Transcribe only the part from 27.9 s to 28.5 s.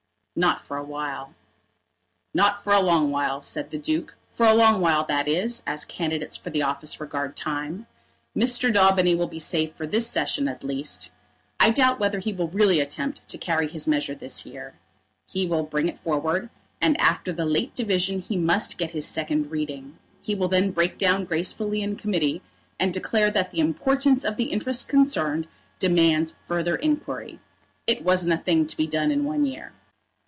wasn't a